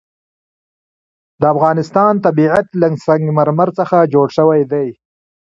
[1.41, 4.87] د افغانستان طبیعت له سنگ مرمر څخه جوړ شوی دی.